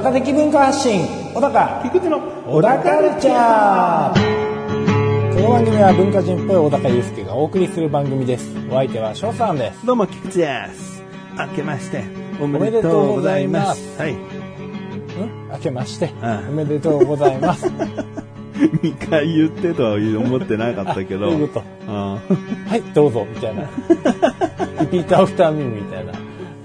[0.00, 1.06] 小高的文化発信。
[1.34, 1.82] 小高。
[1.84, 5.34] 菊池のオダカルチャー。
[5.34, 8.50] この番組は文化人っぽい小高祐介がお送りする番組です。
[8.70, 9.84] お相手は翔さんです。
[9.84, 11.02] どうも菊池です。
[11.38, 12.04] 明けまして
[12.40, 13.94] おめでととうございます。
[13.96, 14.00] す。
[14.00, 14.14] はい。
[14.14, 14.18] ん？
[15.52, 16.10] 明けまして。
[16.22, 16.48] うん。
[16.48, 17.66] おめでとうございます。
[18.56, 21.26] 2回言ってとは思ってなかったけど。
[21.28, 21.92] どういうこと？
[21.92, 22.14] うん。
[22.64, 23.26] はいどうぞ。
[23.28, 23.64] みたいな。
[24.80, 26.14] repeat after me みたいな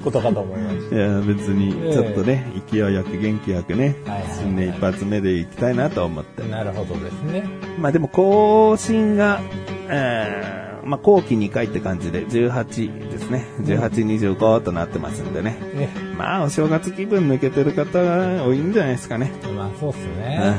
[0.06, 1.94] ことかと思いましいや、別にええ。
[1.94, 6.44] ちょっとね、勢いよく元気よくねはいはいはい、新年一発目で行きたいなと思って。
[6.44, 6.48] た。
[6.48, 7.44] なるほどですね。
[7.80, 9.41] まあでも更新が、
[9.89, 13.47] えーまあ後期2回って感じで18ですね。
[13.61, 15.58] 18、25となってますんでね。
[15.73, 15.89] ね。
[16.16, 19.31] まあお正月気分抜けてる方が多いんじゃないですかね。
[19.58, 20.53] まあそうっすね。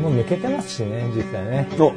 [0.00, 1.66] もう抜けてますしね実際ね。
[1.80, 1.92] お、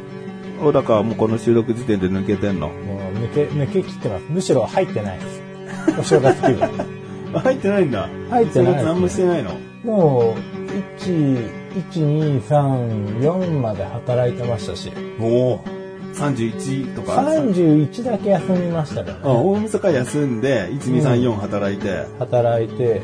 [0.63, 2.69] 小高はもうこの収録時点で抜けてんの？
[2.69, 2.73] も
[3.11, 4.25] う抜け抜け切ってます。
[4.29, 5.43] むしろ入ってないです。
[5.99, 6.63] お正月気分。
[6.63, 6.69] あ
[7.41, 8.07] 入ってないんだ。
[8.29, 9.51] 入ってない何もしてないの？
[9.83, 11.37] もう、1、
[11.91, 15.59] 1、2、3、4まで働いてましたし、おお。
[16.15, 19.39] 31とか？31だけ休みましたからあ、ね。
[19.43, 22.05] 大晦日休んで、1、2、3、4働いて。
[22.19, 23.01] 働いて、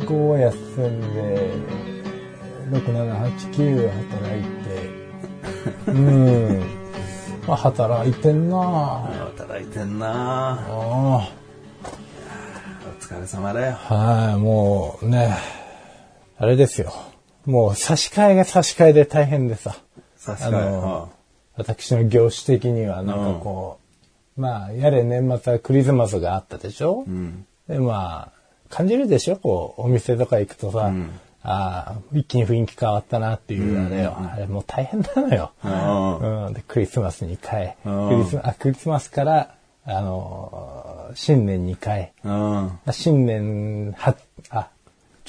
[0.00, 1.50] 5休んで、
[2.70, 4.42] 6、7、8、9働い
[5.86, 6.62] て、 うん。
[7.46, 11.37] まあ、働いてんなあ働いてんなあお
[13.08, 13.72] 疲れ様だよ。
[13.72, 15.34] はい、もうね、
[16.36, 16.92] あれですよ。
[17.46, 19.78] もう差し替えが差し替えで大変でさ。
[20.18, 20.56] 差し替え。
[20.58, 21.12] あの
[21.56, 23.80] 私の業種的にはなんかこ
[24.36, 27.46] う、まあ、やれ年末はクリスマスがあったでしょ、うん。
[27.66, 28.32] で、まあ、
[28.68, 29.36] 感じるでしょ？
[29.36, 30.92] こう、お店とか行くとさ、
[31.42, 34.18] ああ、一気に雰囲気変わったなっていうあれよ。
[34.18, 35.52] あれもう大変なのよ。
[35.64, 37.76] うんうん、で、クリスマスに変え、
[38.58, 39.54] クリスマスから、
[39.88, 42.78] あのー新年に変え、うん。
[42.90, 44.14] 新年は、
[44.50, 44.68] あ、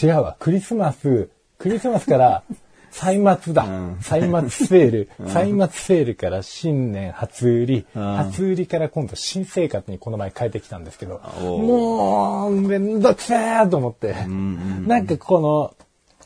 [0.01, 0.35] 違うわ。
[0.37, 2.43] クリスマス、クリスマスから、
[2.91, 3.63] 歳末だ。
[3.63, 15.73] うん歳末セール、歳末セールから新年初売り、うん初売りから今度新生活にこの前変えてきたんですけど、もう、めんどくせえと思って、なんかこの、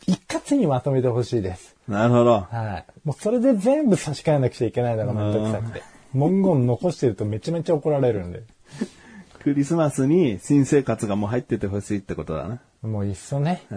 [0.07, 1.75] 一括にまとめてほしいです。
[1.87, 2.47] なるほど。
[2.49, 2.85] はい。
[3.05, 5.83] もうそれで全部差し替えなくちゃいけないのがめんどくさくて。
[6.13, 8.43] 文言残してるとめちゃめちゃ怒られるんで。
[9.43, 12.61] クリスマスに新生活がもう入っててほしいってことだな。
[12.81, 13.61] もういっそね。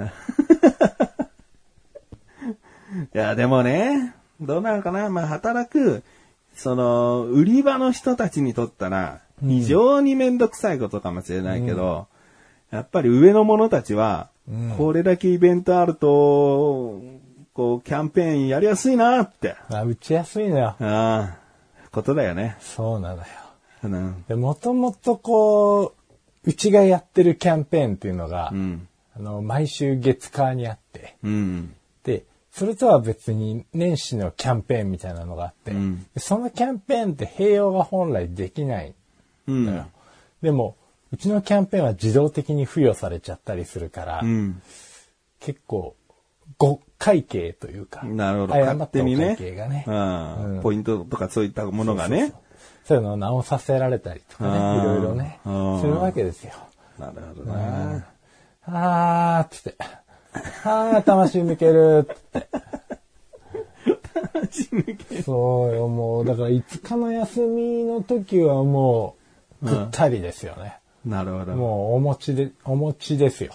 [3.15, 6.05] いや、でもね、どうなのかなまあ、働く、
[6.55, 12.07] その、売り場の人たちにとったら、非常にめんどくさいことかもしれないけど、
[12.71, 14.29] やっぱり上の者たちは、
[14.79, 17.03] これだけイベントあると、
[17.55, 20.67] こう、キャンペーンやりやすいなって、まあ、打ちやすいのよ。
[20.67, 21.39] ああ、
[21.97, 22.59] ことだよね。
[22.61, 23.27] そうなのよ。
[23.85, 24.25] うん。
[24.29, 25.95] で、もともとこ
[26.45, 28.87] う、うちがやってるキャンペーンっていうのが、うん。
[29.17, 31.75] あの、毎週月火にあって、うん。
[32.05, 38.95] で、それとは別に年始のキャンペーンみたいなのがあって、うんでそのキャンペーンって併用が本来できない
[39.49, 39.65] うん。
[39.65, 39.87] のよ。
[40.43, 40.77] でも、
[41.13, 44.61] うちのキャンペーンは自動的に付与されちゃったりするから、うん。
[45.41, 45.97] 結構、
[46.59, 48.55] 誤会計というか、なるほど。
[48.55, 50.61] 勝手にね会計がね、うん。
[50.63, 52.33] ポイントとかそういったものがね。
[52.85, 56.53] そういうのを直させられたりとかね、いろいろねするわけですよ。
[56.99, 58.05] なるほどね。
[58.65, 59.77] あーっつって、
[60.65, 62.47] あー魂抜けるって。
[65.25, 69.17] そうよ、もう、だから5日の休みの時はも
[69.63, 70.79] う、ぐったりですよね。
[71.05, 71.55] なるほど。
[71.55, 73.53] もう、お餅で、お餅ですよ。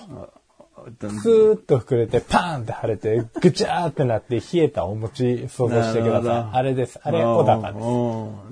[0.85, 6.57] うスーッと膨れて、パーンって腫れて、ぐちゃーってなって、冷えたお餅想像してください。
[6.57, 6.99] あれです。
[7.03, 7.85] あれ、小高です。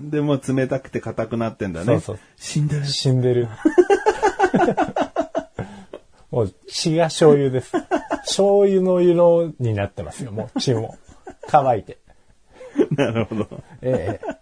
[0.06, 0.12] す。
[0.12, 1.86] でも冷たくて硬くなってんだね。
[1.86, 2.86] そうそう死んでる。
[2.86, 3.48] 死んでる。
[6.32, 7.72] もう血が醤油です。
[8.20, 10.98] 醤油の色になってますよ、もう血も。
[11.48, 11.98] 乾いて。
[12.92, 13.48] なるほど。
[13.82, 14.40] ええ。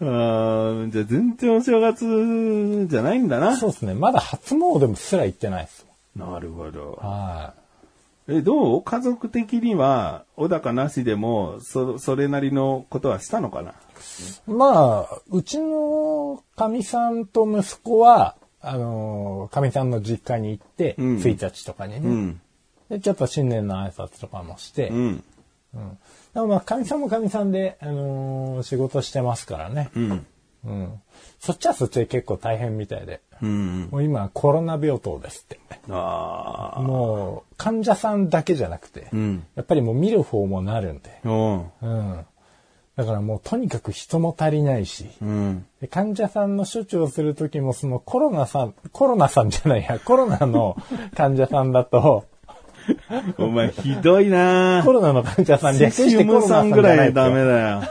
[0.00, 3.56] あーじゃあ全然お正月じゃないんだな。
[3.56, 3.94] そうですね。
[3.94, 5.86] まだ初詣もすら行ってないです。
[6.16, 6.98] なるほど。
[7.02, 7.54] は
[8.28, 8.82] え、どう？
[8.82, 13.72] 家族的には、小高なしでも、そ、それなりのことはしたのかな？
[13.72, 13.74] い
[14.46, 22.40] まあ、うちのかみさんと息子は、あの、かみさんの実家に行って、うん1日とかにね、うん。
[22.88, 25.24] で、ちょっと新年の挨拶とかもして、うん。
[25.74, 25.98] うん
[26.34, 29.90] でもまあ、かみさんもかみさんで、あのー仕事してますからね。
[29.96, 30.26] うん。
[30.64, 31.02] うん。
[31.38, 33.20] そっちはそっちで結構大変みたいで。
[33.42, 33.88] うん。
[33.90, 35.58] もう今コロナ病棟ですって。
[35.88, 36.82] ああ。
[36.82, 39.44] もう患者さんだけじゃなくて、うん。
[39.54, 41.20] やっぱりもう見る方もなるんで。
[41.24, 41.64] うん。
[41.82, 42.26] うん。
[42.96, 45.66] だからもうとにかく人も足りないし、うん。
[45.80, 50.76] で患者さんの処置をするときもそのコロナさん、コロナさんじゃないや、コロナの
[51.16, 52.26] 患者さんだと、
[53.38, 57.46] お前ひどいなコロナの患者さん略シしてコロさんぐらいダメよ。
[57.46, 57.82] だよ。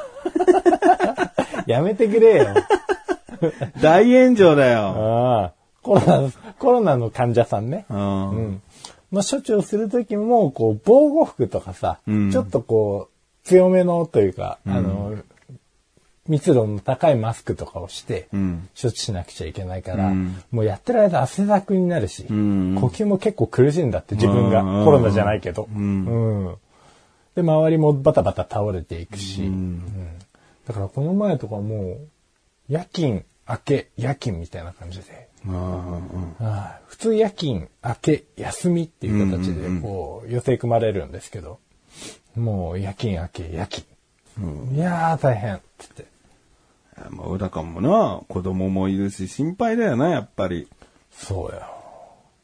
[1.68, 2.48] やめてくれよ。
[3.82, 5.54] 大炎上だよ。
[5.82, 7.86] コロナ、コロナの患者さんね。
[7.90, 8.30] うん。
[8.32, 8.62] うん。
[9.12, 15.14] の処置をするときも、こう、防護服とかさ、うんちょっとこう、強めのというか、あの、
[16.30, 18.70] 密度の高いマスクとかをして、うん。
[18.80, 20.42] 処置しなくちゃいけないから、うん。
[20.52, 22.76] もうやってる間汗だくになるし、ん。
[22.80, 24.86] 呼吸も結構苦しいんだって自分が、うん。
[24.86, 25.68] コロナじゃないけど、
[27.36, 29.52] で、周りもバタバタ倒れていくし、
[30.68, 32.08] だからこの前とかもう、
[32.68, 41.58] 夜勤明け夜勤みたいな感じで、普通夜勤明け休みっていう形でこう予定組まれるんですけど、
[42.36, 43.88] もう夜勤明け夜勤。
[44.76, 45.60] いやー大変。
[47.10, 50.68] まあ、小高もな、子供もいるし心配だよな、やっぱり。
[51.12, 51.62] そうよ。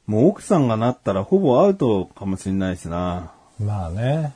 [0.08, 3.32] もう奥さんがなったらほぼアウトかもしんないしな。
[3.60, 4.34] まあね。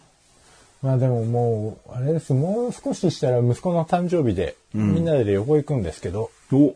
[0.81, 2.33] まあでももう、あれです。
[2.33, 6.31] もう少ししたら息子の誕生日で、みんなで旅行行くんですけど。
[6.51, 6.75] お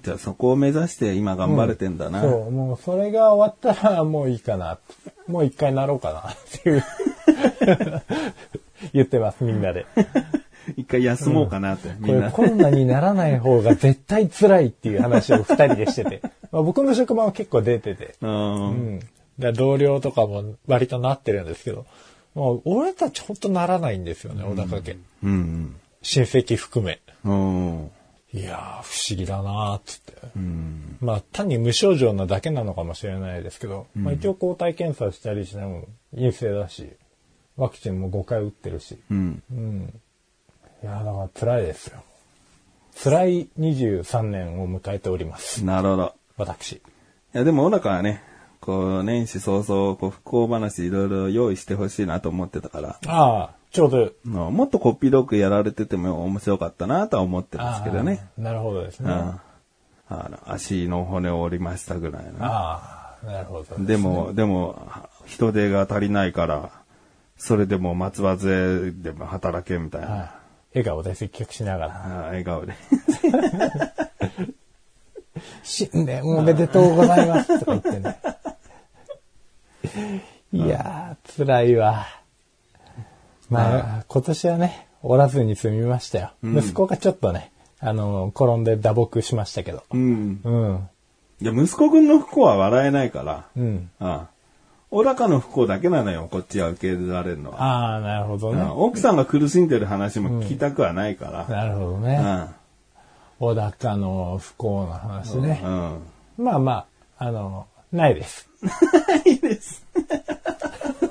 [0.00, 2.22] じゃあそこを目指して今頑張れてんだな。
[2.22, 4.78] そう、もうそれが終わったらもういいかな。
[5.26, 6.84] もう一回なろうかなっていう。
[8.94, 9.84] 言ってます、みんなで。
[10.76, 12.26] 一回休もうかなって、こみんな。
[12.26, 16.20] れコロナにならない方が絶対辛いっていう話を二人でしてて。
[16.50, 18.14] まあ、僕の職場は結構出てて。
[18.20, 18.26] う。
[18.26, 19.00] うんん。
[19.38, 21.86] だ同僚とかも割となってるんですけど。
[22.34, 24.96] もう俺たちほんとならないんですよね、小高家。
[25.22, 25.76] うん。
[26.02, 27.00] 親戚含め。
[27.24, 27.90] うん。
[28.34, 30.14] いやー、不思議だなーっつって。
[30.34, 30.96] うん。
[31.00, 35.84] まあ、単に無症状なだけなのかもしれないですけど、まあ一応抗体検査したりしても
[36.14, 36.88] 陰性だし、
[37.56, 38.98] ワクチンも5回打ってるし。
[39.10, 39.42] うん。
[39.52, 40.00] うん。
[40.82, 42.02] いやー、だから辛いですよ。
[43.02, 45.64] 辛い23年を迎えております。
[45.64, 46.14] なるほど。
[46.36, 46.72] 私。
[46.72, 46.80] い
[47.32, 48.22] や、でも、小高はね、
[48.60, 54.10] こう、年始早々、こう、不幸話いろいろ用意してほしいなと思ってたから、ああ、ちょうど。
[54.24, 58.20] まあもっとこっぴどくやられてても面白かったなとは思ってるんですけどね。
[58.20, 58.42] ああ。
[58.42, 59.06] なるほどですうん。
[59.06, 59.14] ね。
[60.08, 62.46] あの、足の骨を折りましたぐらいな。
[62.46, 64.86] ああ、なるほど、で、も、でも、
[65.26, 66.70] 人手が足りないから、
[67.38, 70.08] それでも松葉杖でも働けみたいな。
[70.08, 70.41] はい
[70.74, 71.94] 笑顔で接客しながら。
[71.94, 72.74] ああ笑顔で。
[75.62, 78.16] 新年おめでとうございますとか言ってね。
[80.52, 82.06] いやー、辛いわ。
[83.48, 86.32] まあ、今年はね、おらずに済みましたよ。
[86.42, 89.82] 息子がちょっとね、あの、転んで打撲しましたけど。
[89.90, 90.40] うん。
[90.44, 90.88] うん。
[91.40, 93.46] いや、息子くんの不幸は笑えないから。
[93.56, 93.90] うん。
[93.98, 94.31] ああ。
[94.92, 97.62] 小高の不幸だけなのよ、こっちは受け入れられるのは。
[97.62, 98.70] ああ、なるほどねうん。
[98.72, 101.46] 奥さんが苦しんでる話も聞きたくはないから。
[101.48, 102.02] なるほどうん。
[102.02, 102.48] ね。
[103.38, 105.62] 小高の不幸な話ね。
[105.64, 106.44] うん。
[106.44, 106.72] まあま
[107.16, 108.50] あ、あの、ないです。
[109.24, 109.86] いいです。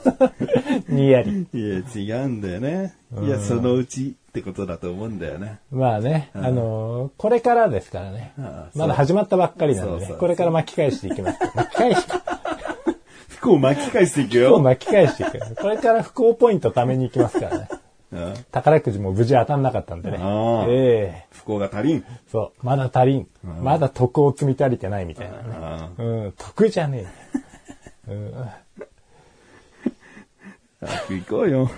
[0.88, 1.48] にやり。
[1.52, 2.94] いや、違うんだよね。
[3.24, 5.60] いや、そのうちってことだと思うんだよね。
[5.72, 8.78] まあね、あの、これからですからねああ。
[8.78, 10.16] まだ始まったばっかりなんでそうそうね。
[10.20, 11.40] これから巻き返していきます。
[11.56, 12.08] 巻き返し、
[13.42, 14.60] 不幸巻き返していく不幸よ。
[14.60, 15.56] 巻き返していく。
[15.56, 17.70] これから不幸ポイント貯めに行きますからね。
[18.14, 20.66] うん宝くじも無事当たんなかったんでねああ。
[20.68, 22.06] ええ不幸が足りん。
[22.32, 22.66] そう。
[22.66, 23.28] まだ足りん。
[23.62, 25.44] まだ得を積み足りてないみたいなね。
[25.54, 26.34] あうん。
[26.38, 27.06] 得じゃね
[28.08, 28.12] え。
[28.12, 28.34] うん。
[28.38, 28.58] あ
[31.10, 31.70] 行こうよ。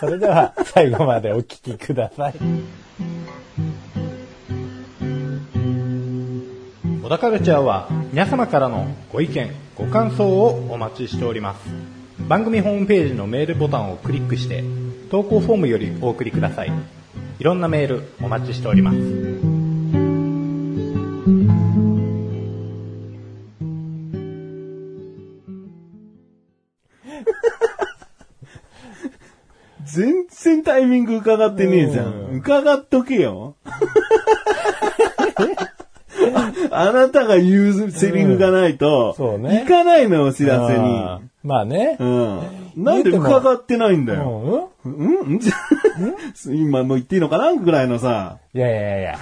[0.00, 2.34] それでは最後までお聞きください。
[7.02, 11.60] 小田カルチャーは皆様からのご意見、ご感想をお待ちしております。
[12.26, 14.64] 番組ホームページのメールボタンをクリックして
[15.10, 16.72] 投稿フォームよりお送りください。
[17.38, 18.98] いろんなメールお待ちしております。
[29.84, 32.30] 全然タイミング伺ってねえじゃん。
[32.38, 33.56] 伺っとけよ。
[36.70, 41.28] あなたが言うセリフがないと、そうね行かないのよ、お知らせに。
[41.42, 41.96] まあね。
[41.98, 42.40] うん。
[42.76, 44.70] なんで伺ってないんだうよ。
[44.84, 44.90] ん？
[44.90, 45.38] うん？
[45.38, 45.54] じゃ
[46.52, 48.38] 今もう言っていいのかなぐらいのさ。
[48.54, 49.18] いやいやいや。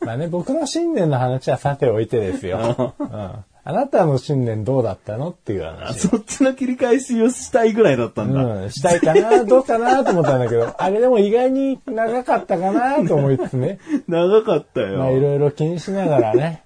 [0.00, 2.94] まあね、僕の新年の話はさておいてですよ。
[2.98, 6.08] うん、あなたの新年どうだったのっていうあ話。
[6.08, 8.44] そっちの切り返しをしたいぐらいだったんだ。
[8.44, 13.78] うん、したいかな、どうかなと思ったんだけど、あれでも意外に長かったかなと思いつつね。
[14.08, 14.98] 長かったよ。
[14.98, 16.63] まあいろいろ気にしながらね。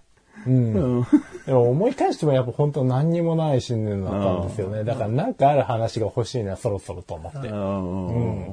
[0.49, 0.75] うん。
[0.75, 1.07] うん
[1.47, 4.85] でも思い返してもやっぱ本当何にもない新年だったんですよね。
[4.85, 7.49] だからなんかある話が欲しいな、そろそろと思って。
[7.49, 8.49] うん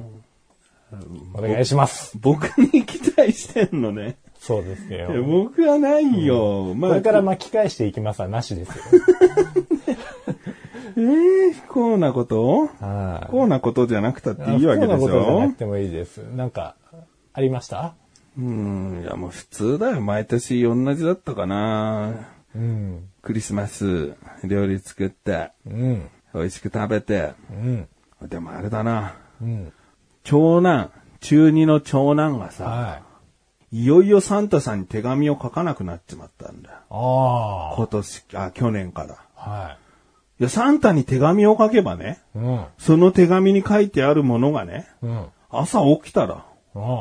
[1.34, 2.16] お願いします。
[2.18, 4.16] 僕に期待してんのね。
[4.38, 5.08] そうですよ。
[5.24, 6.72] 僕はないよ。
[6.74, 8.74] まあ、これから巻き返していきますはなしですよ。
[10.96, 12.68] えー、不幸なこと？
[12.80, 16.18] はい不幸なことじゃなくたっていいわけでし不幸なことじゃなょくてもいいです。
[16.18, 16.76] なんか、
[17.34, 17.94] ありました？
[18.38, 20.00] うん、いやもう普通だよ。
[20.00, 22.28] 毎年同じだったかな。
[22.54, 23.08] うん。
[23.22, 24.14] クリスマス、
[24.44, 26.10] 料理作って、うん。
[26.34, 27.32] 美味しく食べて。
[27.50, 27.88] うん。
[28.28, 29.14] でもあれだな。
[29.40, 29.72] うん。
[30.22, 30.90] 長男、
[31.20, 33.02] 中二の長男がさ、は
[33.72, 33.82] い。
[33.82, 36.76] いよいよサンタさんに手紙を書かなくなっちまったんだよ。
[36.90, 39.16] あ今年、あ、去年から。
[39.36, 39.50] あ。
[39.50, 39.78] は
[40.38, 42.38] いや、サンタに手紙を書けばね、い。
[42.38, 42.64] うん。
[42.78, 45.26] その手紙に書いてあるものがね、うん。
[45.50, 46.55] 朝起きたら、ああ。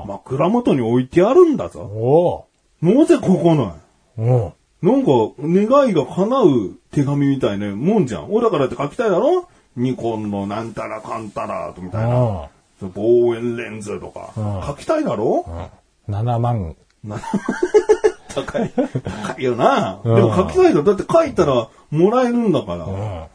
[0.07, 1.81] 枕元に置いてあるんだぞ。
[1.81, 2.45] お
[2.81, 3.75] なぜ書かな
[4.17, 4.21] い？
[4.29, 8.31] おなんか、願いが叶う手紙みたいなもんじゃん。
[8.31, 9.47] 俺だからって書きたいだろ？
[9.75, 12.15] ニコンのなんたらかんたらとみたいな。
[12.15, 12.49] あ
[12.93, 14.67] 望遠レンズとかうん。
[14.67, 15.45] 書きたいだろ？
[15.47, 15.69] あ。
[16.09, 16.75] 7万。
[17.03, 17.17] な
[18.35, 18.71] 高い。
[19.03, 19.99] 高いよな。
[20.03, 20.83] うんでも書きたいだろ。
[20.83, 22.85] だって書いたらもらえるんだから。
[22.85, 23.25] うん。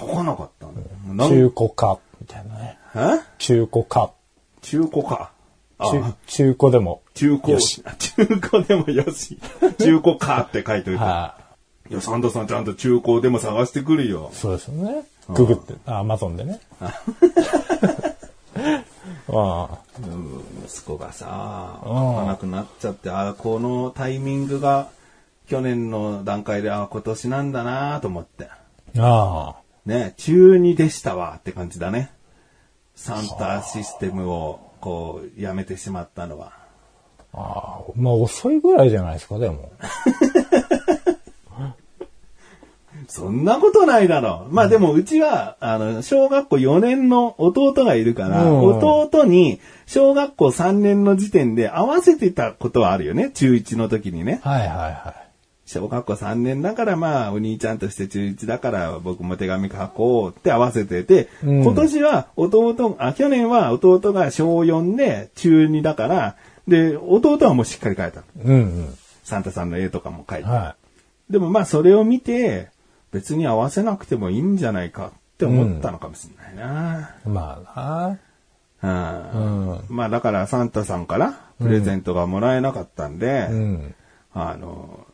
[0.00, 0.80] 書かなかったんだ
[1.24, 1.28] よ。
[1.28, 1.98] 中古か。
[2.20, 2.78] みたいなね。
[2.94, 2.98] え？
[3.38, 4.12] 中古か。
[4.62, 5.32] 中古か。
[5.86, 7.02] あ中中古でも。
[7.14, 7.52] 中古。
[7.52, 9.38] よし中古でもよし。
[9.78, 11.04] 中古かって書いといて。
[11.04, 11.36] は
[11.90, 14.36] いや、サンタさんちゃんと中古でも探してくるよい。。
[14.36, 15.04] そうですよね。
[15.28, 16.60] ググって、あ、アマゾンでね。
[16.80, 16.92] あ
[20.02, 24.88] うん息子がさ、うん書かなくなっちゃって、あこのタイミングが
[25.46, 28.48] 去年の段階で、あ今年なんだなと思って。
[28.98, 29.56] あ。
[29.56, 32.10] あね、中2でしたわって感じだね。
[32.94, 36.52] サンタシステムを、こう、やめてしまったのは。
[37.32, 37.40] あ。
[37.40, 37.92] ああ。
[37.96, 39.72] まあ遅いぐらいじゃないですか、でも。
[43.08, 44.54] そんなことないだろう。
[44.54, 53.30] まあでもうちは、あの、小学校4年の弟がいるから、うん弟に小学校3年の時点で合わせてたことはあるよね。
[53.30, 54.40] 中1の時にね。
[54.42, 55.23] はいはいはい。
[55.66, 66.36] 小学校3年だからまあ、お兄ちゃんとして中1だから僕も手紙書こうって合わせてて、うん今年は弟、あ、去年は弟が小4で中2だから、
[66.68, 68.26] で、弟はもうしっかり書いたの。
[68.44, 70.44] うんサンタさんの絵とかも書いて。
[70.44, 70.50] うん。
[70.50, 70.76] は
[71.30, 72.68] でもまあそれを見て、
[73.10, 77.10] 別に合わせなくてもいいんじゃないかって思ったのかもしれないな。
[77.24, 77.28] い。
[77.28, 78.18] まあ
[78.82, 79.30] うんな。
[79.34, 79.84] うん。
[79.88, 83.94] まあだからサンタさんからプレゼントがもらえなかったんで、うん。
[84.34, 85.06] あの、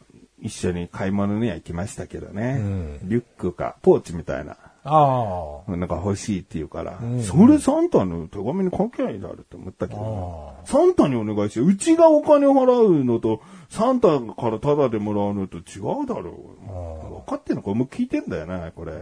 [0.42, 2.56] 一緒に買い物には行きましたけどね。
[2.58, 10.66] うんリュックか、ポーチみたいな、あなんか欲しいって言うから、んそれサンタの手紙に書けばいいだろうって思ったけど、あ。
[10.66, 17.14] サンタにお願いして、うちがお金払うのと、サンタからタダでもらうのと違うだろう。
[17.14, 18.92] 分かってんのこれもう聞いてんだよな、これ。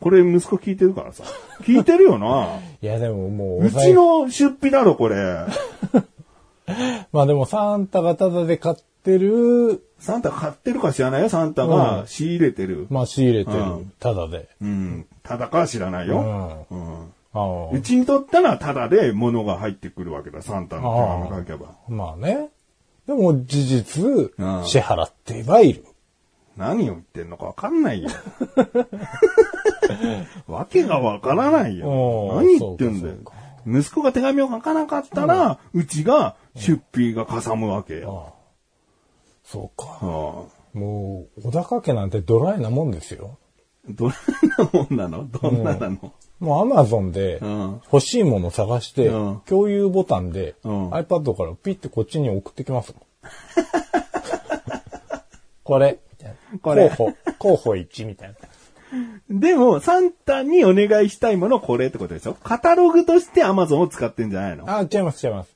[0.00, 1.24] これ息子聞いてるからさ。
[1.62, 2.60] 聞いてるよな。
[2.80, 5.16] いやでももう、うちの出費だろ、これ。
[7.12, 12.86] まあでもサンタがタダで買ってる、サンタ買ってるか知らないよ、サンタが仕入れてる。
[12.90, 14.50] まあ仕入れてるうん、タダで。
[14.60, 15.06] うん。
[15.22, 16.66] ただかは知らないよ。
[16.70, 17.12] うん。
[17.32, 21.70] あうちにとったらただで物が入ってくるわけだ、サンタの手紙書けば。
[21.70, 21.90] あ。
[21.90, 22.50] まあね。
[23.06, 25.86] でも事実、うん支払ってはいる。
[26.58, 28.10] 何を言ってんのかわかんないよ。
[30.46, 33.14] わけがわからないよ何言ってんだよ。
[33.66, 38.34] 息子が手紙を書かなかったら、うちが出費がかさむわけよ。
[39.44, 39.98] そうか。
[40.00, 40.04] あ
[40.76, 43.38] もう、小高家なんてドライなもんですよ。
[43.86, 44.16] あどんな
[44.72, 45.28] もんなの？
[45.28, 46.12] どんななの？
[46.40, 47.80] もうアマゾンでうん。
[47.92, 49.40] 欲しいもの探して、うん。
[49.46, 50.90] 共有ボタンで、うん。
[50.90, 53.02] iPad からピッてこっちに送ってきますもん。
[55.62, 56.90] これ、みたいなこれ。
[56.90, 58.34] 候補、候補1みたいな。
[59.30, 62.34] でも、サンタにお願いしたいものこれってことでしょ？
[62.34, 64.64] カタログとして Amazon を使ってんじゃないの？
[64.70, 65.53] あ、違います、違います。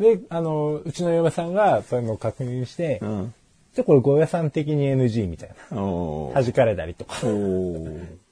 [0.00, 3.34] で、あの、うちの嫁さんがそういうのを確認して、うん。
[3.74, 5.76] じゃあこれゴーヤさん的に NG みたいな。
[5.76, 7.16] 弾かれたりとか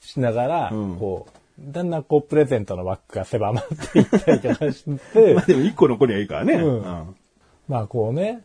[0.00, 6.54] しながら、うんこう、だんだんこうプレゼントの枠が狭まっていったりとかして まあ、でも一個残りゃいいからね。
[6.54, 7.16] うんうん
[7.68, 8.40] まあこうね、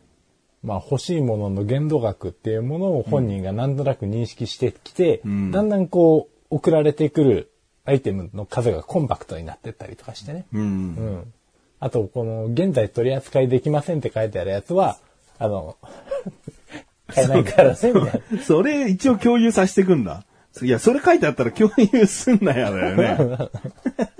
[0.63, 7.51] まあ欲しいものの限度額っていうものを本人がなんとなく認識してきて、んだんだんこう送られてくる
[7.85, 10.45] アイテムの数がコンパクトになってったりとかしてね。
[10.53, 10.61] うん。
[10.61, 11.33] うん。
[11.83, 14.99] あと、この現在取り扱いできませんって書いてあるやつは、
[15.37, 15.75] あの、
[17.07, 18.41] 買えないからね、みたいな。
[18.41, 20.23] それ一応共有させてくんだ。
[20.61, 23.49] いや、それ書いてあったら共有すんなやだよね。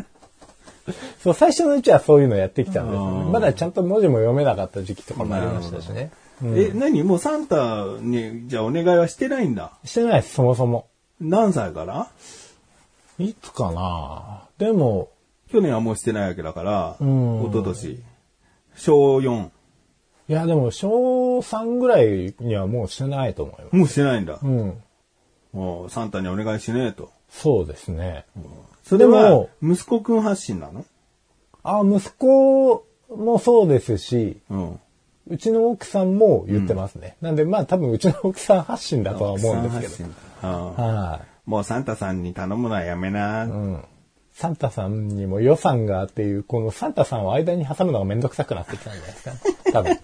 [1.24, 3.32] そう、最初のうちはそういうのやってきたんですよね。
[3.32, 6.12] まだちゃんと文字も読めなかった時期とかもありましたしね。
[6.44, 7.02] え、何？
[7.04, 9.72] もうサンタに、じゃあお願いはしてないんだ。
[9.86, 10.88] してないです、そもそも。
[11.22, 12.10] 何歳から？
[13.20, 15.13] いつかなでも、
[15.54, 18.04] 去年はもうしてないわけだから、うん一昨年。
[18.76, 19.50] 小4。
[20.30, 23.76] いや、でも、小3ぐらいにはもうしてないと思います。
[23.76, 24.40] もうしてないんだ。
[24.42, 24.82] うん。
[25.52, 27.12] もうサンタにお願いしねえと。
[27.30, 28.26] そうですね。
[28.84, 30.86] それは息子くん発信なの？
[31.62, 32.84] あ、息子
[33.16, 34.80] もそうですし、うん。
[35.28, 37.16] うちの奥さんも言ってますね。
[37.22, 40.10] なんで、まあ多分うちの奥さん発信だとは思うんですけど。
[40.10, 40.48] ど。
[40.50, 43.44] うんはもうサンタさんに頼むのはやめな。
[43.44, 43.48] い。
[43.48, 43.86] うん。
[44.34, 49.32] サンタさんにも予算がっていう、このサンタさんを間に挟むのがめんどくさくなってきたんじゃないですか？
[49.32, 49.40] ね。
[49.72, 50.00] 多分。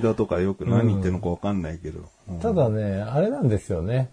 [0.00, 2.00] 間とかよく何言ってるのかわかんないけど。
[2.30, 4.10] うんただね、あれなんですよね。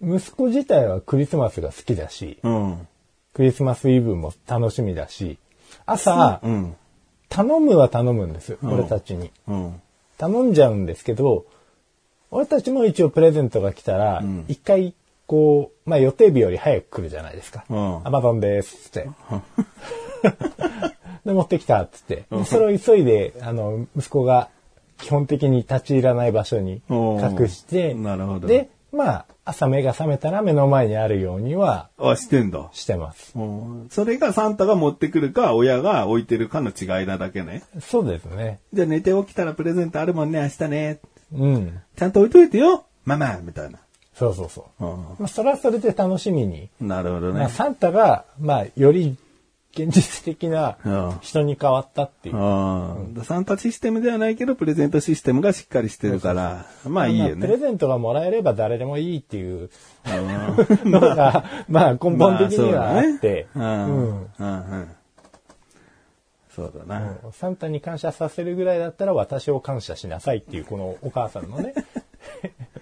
[0.00, 2.88] 息子自体はクリスマスが好きだし、うん。
[3.34, 5.38] クリスマスイブも楽しみだし、
[5.86, 6.76] 朝、うん。
[7.28, 9.30] 頼むは頼むんですよ、うん俺たちに。
[9.48, 9.82] うん。
[10.16, 11.46] 頼んじゃうんですけど、
[12.30, 14.94] 俺たちも一応プレゼントが来たらん、一、回、
[15.28, 17.64] こう、まあ予定日より早く来るじゃないですか。
[17.68, 19.08] うんアマゾンです、つって。
[21.24, 22.24] で、持ってきた、つって。
[22.30, 24.48] でそれを急いで、あの、息子が
[24.96, 32.70] 基本的に立ち入らない場所に隠して、なるほどで、まあ、朝目が覚めたら目の前にあるようにはあ、してんだ。
[32.72, 33.32] してます。
[33.36, 37.62] うんそれがサンタが持ってくるか、親が置いてるかの違いなだけね。
[37.80, 38.60] そうですね。
[38.72, 41.00] じゃあ寝て起きたらプレゼントあるもんね、明日ね。
[41.34, 41.80] うん。
[41.96, 43.78] ちゃんと置いといてよ、ママみたいな。
[44.18, 44.84] そうそうそう。
[44.84, 47.48] うまあ、それはそれで楽しみにんなるほどまあ、ね。
[47.50, 49.16] サンタが、まあ、より
[49.72, 52.36] 現実的なうん人に変わったっていう。
[52.36, 52.40] う
[53.20, 57.58] んサンタシステムではないけど、プレゼントシステムがしっかりしてるから、まあいいよまプレね。
[57.58, 59.70] ゼントがもらえれば誰でもいいっていう
[60.84, 63.98] のが、まあ根本的にはあって、まあそうだね。
[63.98, 64.30] うんうん。
[64.38, 64.88] うんうん。
[66.56, 67.16] そうだな。
[67.32, 71.74] サンタに感謝させるぐらいだったら私を感謝しなさいっていう、このお母さんのね。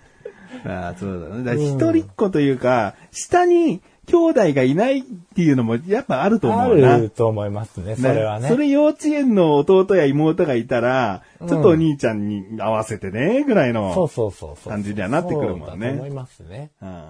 [0.64, 1.44] ああ、そうだね。
[1.44, 5.02] だから一人っ子というか、下に兄弟がいないっ
[5.34, 6.96] ていうのもやっぱあるとあ思うな。
[6.96, 8.48] ると思いますね、それはね。
[8.48, 13.92] それ幼稚園の弟や妹がいたら、ちょっとお兄ちゃんに合わせてね、ぐらいの。
[13.94, 14.70] そうそうそうそう。
[14.70, 16.70] 感じにはなってくるもんねそうだと思いますね。
[16.82, 17.06] うん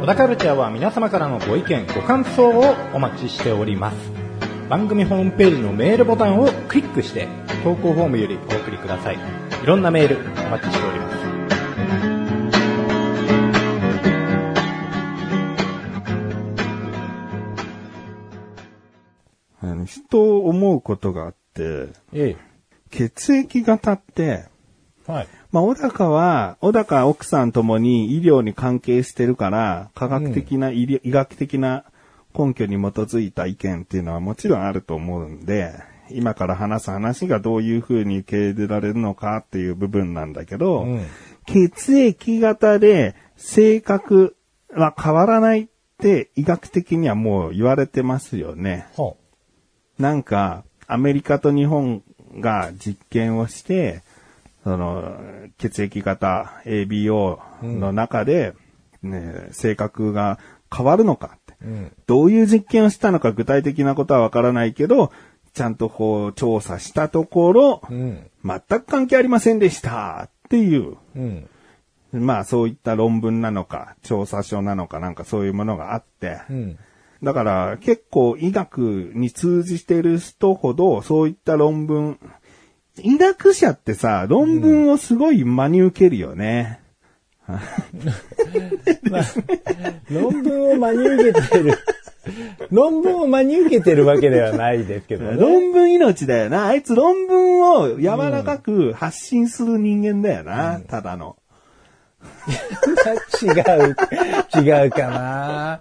[0.00, 3.96] 小田カルチャーは皆様からのご意見、ご感想をお待ちしております。
[4.70, 7.28] 番組ホームページのメールボタンをクリックして、
[7.62, 9.16] 投稿フォームよりお送りください。
[9.16, 11.20] いろんなメールお待ちしております。
[19.62, 22.36] あの人を思うことがあって、え
[22.90, 24.48] 血液型って、え。
[25.06, 25.28] はい。
[25.52, 31.84] まあ、小高は、小高奥さんともに医療に関係してるから、科学的な、医療医学的な
[32.34, 35.74] 根拠に基づいた意見っていうのはもちろんあると思うんで、
[36.12, 41.06] 今から話す話がどういう風に受け入れられるのかっていう部分なんだけど、うん
[41.46, 44.36] 血液型で性格
[44.72, 45.66] は変わらないっ
[45.98, 48.86] て医学的にはもう言われてますよね。
[48.92, 49.16] ほ
[49.98, 52.02] なんか、アメリカと日本
[52.38, 54.02] が実験をして、
[54.64, 55.18] その、
[55.58, 58.54] 血液型 ABO の中で、
[59.02, 60.38] ね、性格が
[60.74, 61.54] 変わるのかって。
[61.62, 61.68] う。
[61.68, 61.92] うん。
[62.06, 65.12] どういう実験をしたのか具体的なことはわからないけど、
[65.52, 68.30] ちゃんとこう調査したところ、うん。
[68.44, 71.48] 全く関係ありませんでしたっていう、うん。
[72.12, 76.78] まあそういった論文なのか、調査書なのかなんかそういうものがあって、うん。
[77.22, 82.18] だから結構医学に通じてる人ほどそういった論文、
[82.98, 86.80] 医学者ってさ、論文をすごい真に受けるよね。
[90.10, 91.78] 論文を真に受けてる。
[92.70, 95.36] 論文を真に受けてるわけではないですけどね。
[95.40, 96.66] 論文命だよな。
[96.66, 100.80] あいつ論文を柔らかく発信する人間だよな。
[100.80, 101.36] ただの。
[103.42, 103.52] 違う、
[104.62, 105.80] 違うかな。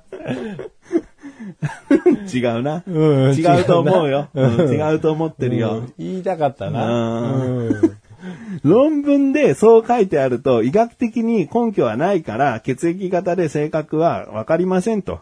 [2.34, 2.84] 違うな。
[2.88, 4.29] うん違うと思うよ。
[4.36, 5.77] 違うと思ってるよ。
[5.77, 6.86] うん言いたかったな。
[6.86, 7.98] ううん。
[8.63, 15.19] 論文でそう書いてあると医学的に根拠はないから血液型で性格はわかりませんと。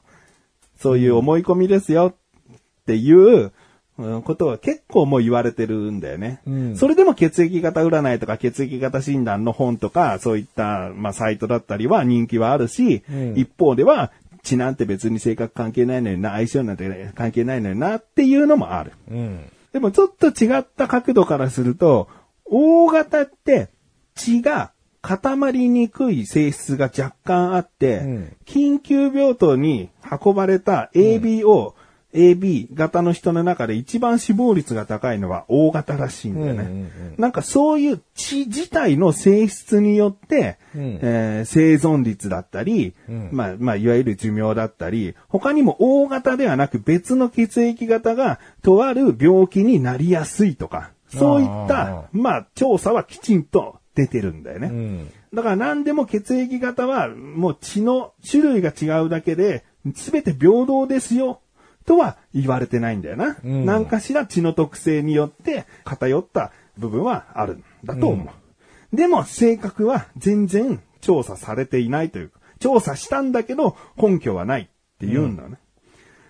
[0.79, 3.51] そういう思い込みですよっていう
[3.97, 6.41] うんことは結構もう言われてるんだよね。
[6.45, 14.11] うんそれでも血液型占いとか血液型診断の本とかそういったまあサイトだったりは人気はあるし、うん一方では
[14.43, 18.93] 血なんて別に性格関係ないのにな、相性なんて関係ないのになっていうのもある。
[19.11, 19.39] うん。
[19.73, 22.07] でもちょっと違った角度からすると、
[22.49, 23.69] 大型って
[24.15, 28.37] 血が固まりにくい性質が若干あって、うん。
[28.45, 29.89] 緊急病棟に
[30.23, 31.75] 運ばれた AB を
[32.13, 36.63] AB 型の人の中で一番死亡率が高いのは O 型らしいんだよね。
[36.63, 40.99] うんうんうんなんかそういう血自体の性質によって、うん。
[41.01, 43.29] えー生存率だったり、うん。
[43.31, 54.67] まあ、まあ、いわゆる寿命だったり、他にも O 型ではなく別の血液型がとある病気になりやすいとか、そういっあた、まあ、調査はきちんと出てるんだよね。
[54.67, 55.11] うん。
[55.33, 59.65] だから何でも血液型はもう血の種類が違うだけで、
[59.95, 61.41] すべて平等ですよ、
[61.85, 63.37] とは言われてないんだよな。
[63.43, 68.95] うん何かしら血の特性によって偏った部分はあるんだと思う。
[68.95, 74.65] でも性格は全然調査されていないというか、調査したんだけど根拠はないっ
[74.99, 75.57] て言うんだね。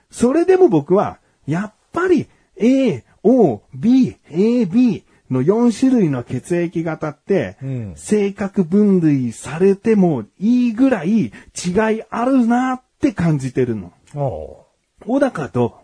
[0.10, 11.32] それでも僕は、やっぱり A、O、B、AB の4種類の血液型って、うん性格分類されてもいいぐらい違い
[12.10, 13.92] あるなって感じてるの。
[14.16, 14.66] お
[15.06, 15.76] 小高と、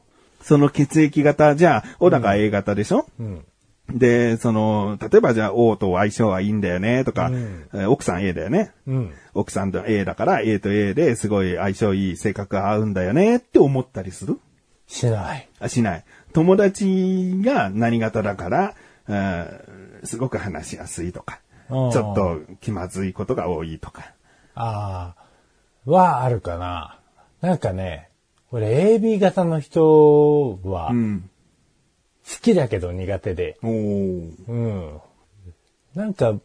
[0.42, 3.24] その血液型、じゃあ、小高 A 型でしょ、う。
[3.24, 3.46] うん。
[3.90, 8.72] で、その、例えばじゃあ O と相性はいいんだよねとか、うんえー奥さん A だよね。
[8.88, 9.12] うん。
[9.34, 14.40] 奥さんと A だから A と A ですごい相性いい性格が合うんだよねって思ったりする？
[14.88, 15.50] しない。
[15.60, 16.04] あしない。
[16.34, 18.76] 友達が何型だから、
[19.08, 24.14] うんすごく話しやすいとか、ちょっと気まずいことが多いとか。
[24.56, 25.16] あ
[25.86, 27.00] あ、はあるかな。
[27.42, 28.10] なんかね、
[28.52, 31.30] 俺 AB 型の人は好うん。
[32.42, 35.02] きだけど苦手で、うん。
[35.96, 36.36] なんか、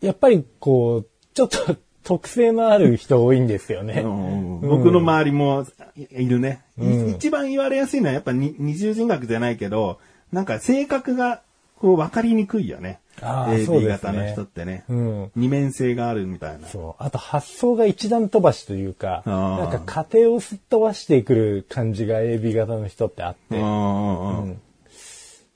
[0.00, 4.02] やっぱりこう、ちょっと特性のある人多いんですよね。
[4.04, 9.98] うん僕の周りもいるね、いうん一番言われやすいのはやっぱに二重人格じゃないけど、
[10.32, 11.42] なんか性格が
[11.76, 13.00] こう分かりにくいよね。
[13.20, 15.30] AB 型の人ってね、うん。
[15.36, 16.68] 二面性があるみたいな。
[16.68, 17.02] そう。
[17.02, 24.60] あと発想が一段飛ばしというか、なんか家庭をすっ飛ばしてくる感じが AB 型の人ってあって、うん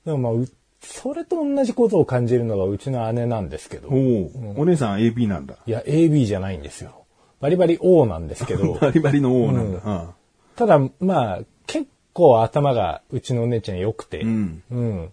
[0.05, 0.47] でもまあう、
[0.81, 5.55] それと同じことを感じるのがうちの姉なんですけど、おいお、お姉さん AB なんだ。
[5.65, 7.05] や、AB じゃないんですよ。
[7.41, 10.13] バリバリ O なんですけど、 バリバリの O なんだ。
[10.55, 14.63] ただまあ、結構頭がうちのお姉ちゃん良くて、うん。
[14.71, 15.09] うん。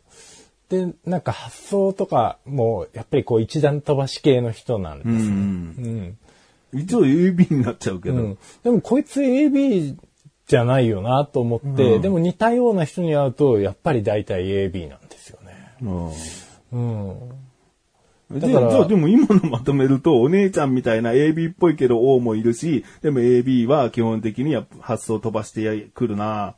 [0.68, 5.16] で、なんか発想とかも、やっぱりこう一段飛ばし系の人なんですうん。
[5.16, 5.22] うね。
[5.22, 6.16] ん
[6.74, 6.80] うん。
[6.80, 8.16] 一応 AB になっちゃうけど。
[8.16, 8.38] うん。
[8.64, 9.96] でもこいつ AB
[10.48, 15.45] じゃないよなと思って、うんでも似たような人に会うと、やっぱり大体 AB なんですよね。
[15.82, 16.10] うん
[16.72, 17.18] うん。
[18.32, 26.54] じだからゃあ、じゃあでも今のまとめると、お姉ちゃんみたいな AB っぽいけど O もいるし、でも AB は基本的に発想飛ばしてくるな。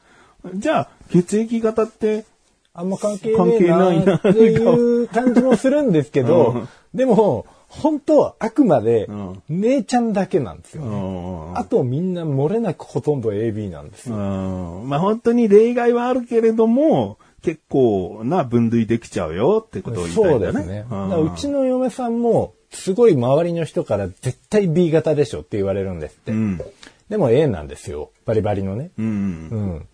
[0.54, 2.24] じゃあ、血液型って、
[2.72, 4.57] あんま関係ないななってい
[5.02, 11.52] う感じもするんですけど、でも、本当はあくまでうん姉ちゃんだけなんですようね。
[11.52, 14.18] んあとみんな漏れなくほとんど AB なんですうよ。
[14.18, 20.61] んまあ本当に例外はあるけれども、結構な分類できちゃうよってことを言いたいそんだよね。
[20.61, 20.85] うですね。
[20.88, 26.33] うちの嫁さんも、すごい周りの人から絶対 B 型でしょって言われるんですって。
[26.33, 26.61] うん。
[27.09, 28.11] でも A なんですよ。
[28.27, 28.90] バリバリのね。
[28.98, 29.07] うん。
[29.07, 29.88] うん。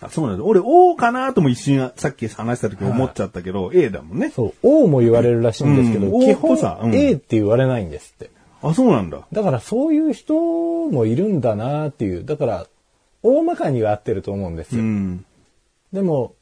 [0.00, 0.44] あそうなんだ。
[0.44, 4.30] 俺 O かなとも一瞬さっき話した時思っちゃったけど、A だもんね。
[4.30, 8.30] そう、O も言われるらしいんですけど、うん基本さうん A って言われないんですって。
[8.62, 9.26] あ、そうなんだ。
[9.32, 12.24] だからそういう人もいるんだなっていう。
[12.24, 12.66] だから、
[13.22, 14.82] 大まかには合ってると思うんですよ。
[14.82, 15.24] うん。
[15.92, 16.34] でも、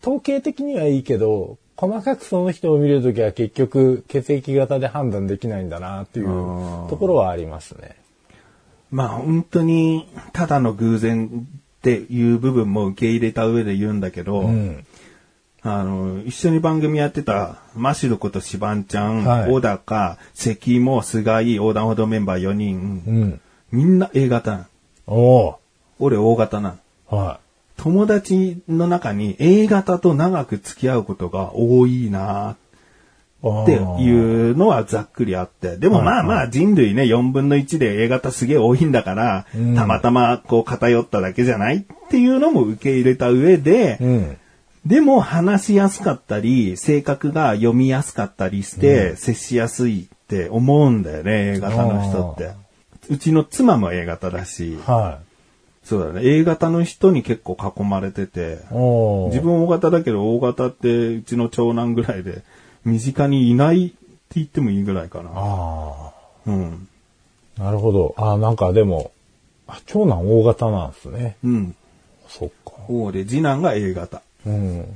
[0.00, 7.96] 統計的にはいいけど、細かくその人を見るときは結局血液型で判断できないんだなっていうところはありますね。
[8.90, 11.46] まあ本当に、ただの偶然
[11.78, 14.86] っていう部分も受け入れた上で言うんだけど、うん。
[15.62, 23.40] あの、一緒に番組やってた、マシルことシバンちゃん、はい小高、関も菅井、横断歩道メンバー4人、うん。
[23.72, 24.68] みんな A 型な。
[25.06, 25.58] おお
[25.98, 26.78] 俺 O 型な。
[27.08, 27.40] は
[27.76, 32.64] 友達の中に A 型と長く付き合うことが多いない。
[33.62, 35.76] っていうのはざっくりあって。
[35.76, 44.36] でもまあまあ人類ね、4分の1で A 型すげえ多いんだから、うんたまたまこう偏っただけじゃないっていうのも受け入れた上で、うん。
[44.86, 52.52] でも話しやすかったり、性格が読みやすかったりして、接しやすいって思うんだよね、A 型の人って。
[53.10, 55.18] うちの妻も A 型だし、は
[55.84, 62.42] そうだね、A 型の人に結構囲まれてて自分 O 型だけど O 型ってうちの長男ぐらいで、
[62.84, 63.96] 身近にいないって
[64.36, 65.30] 言ってもいいぐらいかな。
[65.34, 66.12] あ
[66.46, 66.88] うん。
[67.58, 68.14] あ、なるほど。
[68.16, 69.12] ああ、なんかでも、
[69.66, 71.36] あ長男大型なんですね。
[71.44, 71.76] うん。
[72.28, 72.72] そっか。
[72.88, 74.22] O で次男が A 型。
[74.46, 74.86] うん。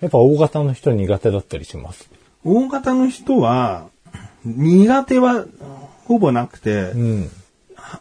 [0.00, 2.08] やっぱ大型の人苦手だったりします
[2.44, 3.88] ？O 型の人は、
[4.44, 5.44] 苦手は
[6.06, 7.30] ほぼなくて、うん。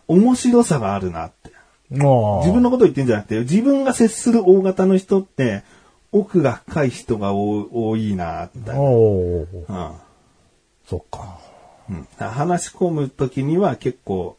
[0.07, 1.29] 面白さがあるな
[1.89, 5.63] 自分のことを言ってんじゃなくて、自分が接する大型の人って、
[6.11, 8.81] 奥が深い人が多多いな、みたいな。
[8.81, 9.65] おー。
[9.67, 9.91] うん。
[10.85, 11.39] そっか。
[11.89, 12.07] うん。
[12.17, 14.37] 話し込むときには結構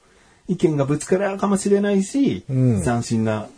[0.48, 2.82] 意見がぶつかり合うかもしれないし、うん。
[2.82, 3.48] 斬新な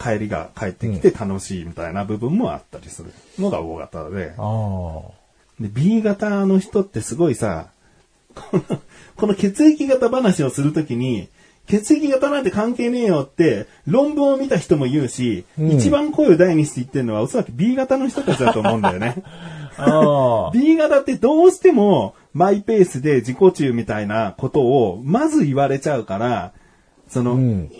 [0.00, 4.34] 帰りが帰ってきて楽しいみたいな部分もあったりするのが O 型で。
[5.60, 7.68] で B 型の人ってすごいさ、
[8.34, 8.62] この
[9.16, 11.28] この血液型話をするときに、
[11.72, 19.22] 血液型なんて関係ねえよって論文を見た人も言うし、うん一番声を大にして言ってるのはおそらく B 型の人たちだと思うんだよね。
[20.52, 26.52] B 型ってどうしてもマイペースで自己中みたいなことをまず言われちゃうから、
[27.08, 27.70] その、うん。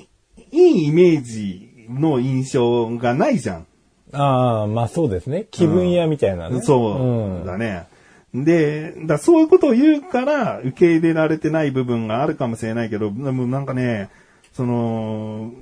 [0.51, 3.67] いいイメージの印象がないじゃん。
[4.13, 5.47] ああ、まあそうですね。
[5.51, 6.63] 気分屋みたいなね。
[6.63, 7.87] そうだね。
[8.35, 14.09] で、だそういうことを言うから受け入れられてない部分があるかもしれないけど、でもなんかね、
[14.53, 15.53] その、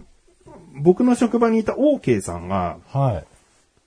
[0.77, 3.25] 僕の職場にいた OK さんが、はい。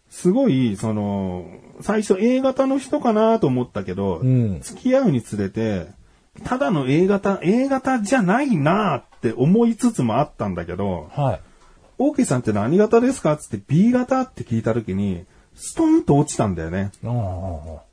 [0.10, 1.48] すごい、その、
[1.82, 5.88] 最初 A 型の人かなと思ったけど、うん付き合うにつれて、
[6.44, 11.40] ただの A 型、A 型じゃないなって思いつつもあったんだけど、はい。
[12.00, 16.92] OK さんって何型ですかつって B 型って聞いた時に、ストンと落ちたんだよね。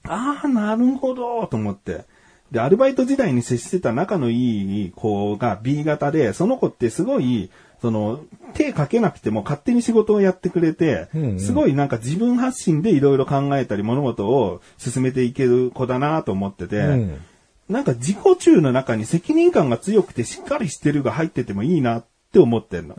[0.04, 0.48] ああ。
[0.48, 2.04] なるほど、と思って。
[2.50, 8.20] で、アルバイト時代に接してた仲のいい子が B 型で、その子ってすごい、その、
[8.54, 17.20] 手かけなくても勝手に仕事をやってくれて、うんうんすごいなんか自分発信でいろいろ考えたり物事を進めていける子だなと思ってて、うん。
[17.68, 22.96] なんか自己中の中に責任感が強くてしっかりしてるが入っててもいいなって思ってんの。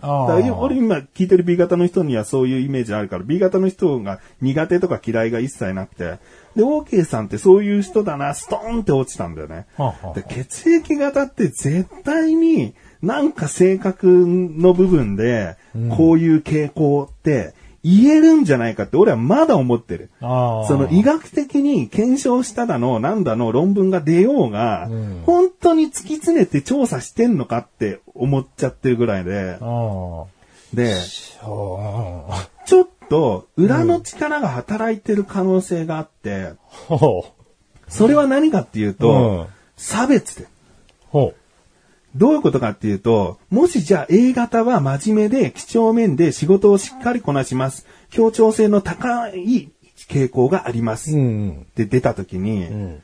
[0.59, 6.19] 俺今聞いてる B 型の人にはそういうイメージあるから、B 型の人が苦手とか嫌いが一切なくて、
[6.55, 9.67] で、OK さんってそういう人だな、ストーンって落ちたんだよね。
[9.77, 15.55] はあはあで血液型って絶対になんか性格の部分で、
[15.95, 20.09] こういう傾向って言えるんじゃないかって俺はまだ思ってる。
[20.19, 20.27] そ
[20.77, 29.57] の医学的に検証しただの、なんだの論文が出ようが、うん本当に突き詰めて調査してんのかって思っちゃってるぐらいで。
[30.73, 30.95] で。
[32.65, 37.25] ちょっと裏の力が働いてる可能性があって、ほ
[37.87, 40.47] それは何かっていうと、うん差別で。
[42.15, 47.85] どういうことかっていうと、もしじゃあ A 型は真面目で几帳面で仕事をしっかりこなします。
[48.09, 49.71] 協調性の高い
[50.09, 51.15] 傾向があります。
[51.15, 51.19] う。
[51.19, 51.61] うん。
[51.61, 53.03] って出た時に、うん。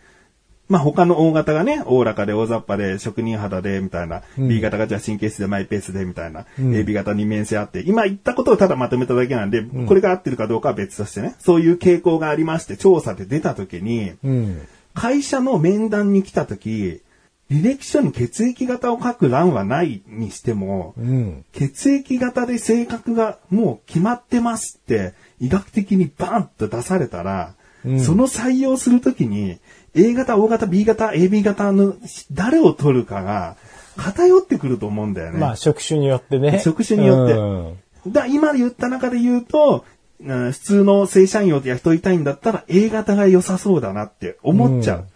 [0.67, 14.67] まあ他の大型がね、おおらかで大雑把で職人肌でみたいな、うん B 型がじゃあ神経質でマイペースでみたいな、うん AB 型に面性あって、今言ったことをただまとめただけなんで、これが合ってるかどうかは別としてね、そういう傾向がありまして調査で出た時に、うん。
[14.93, 17.01] 会社の面談に来た時、
[17.49, 21.45] 履歴書に血液型を書く欄はないにしても、うん。
[21.53, 27.53] 血液型で性格がもう決まってますって医学的にバーンと出されたら、
[27.85, 29.59] うんその採用するときに
[29.93, 31.95] A 型、O 型、B 型、AB 型の
[32.31, 33.55] 誰を取るかが
[33.95, 35.39] 偏ってくると思うんだよね。
[35.39, 36.59] まあ、職種によってね。
[36.59, 39.85] 職種によってうんだ今言った中で言うと、
[40.19, 45.07] うん普通の正社員を雇いたいんだったら A 型が良さそうだなって思っちゃう。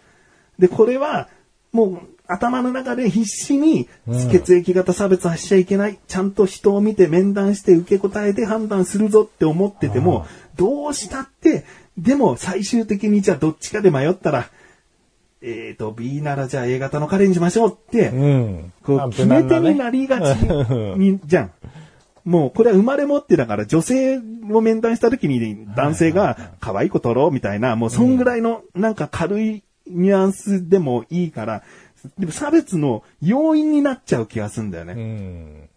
[0.59, 1.27] で、これは
[1.71, 1.99] もう
[2.33, 5.99] 頭の中で必死にうん血液型差別はしちゃいけない。
[6.07, 11.65] ちゃんと人を見て面談して受け答えで判断するぞって思ってても、どうしたって、
[11.97, 14.49] でも最終的にじゃあどっちかで迷ったら、
[15.43, 18.73] えっ、と、B ならじゃあ A 型の彼にしましょうって、うん。
[18.83, 21.51] まあこう、決め手になりがちに、 じゃん。
[22.23, 24.19] もう、これは生まれ持ってだから、女性
[24.51, 31.63] を面談した時に男性が、可愛い子取ろうみたいな、もう、そんぐらいの、なんか軽いニュアンスでもいいから、
[32.17, 34.93] でも差別の要因になっちゃう気がするんだよね。
[34.93, 35.69] うん。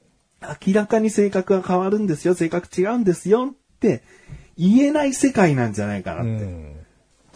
[0.66, 4.02] 明らかに性格が変わるんですよ、性格違うんですよって、
[4.56, 6.30] 言えない世界なんじゃないかなって。
[6.30, 6.76] うん。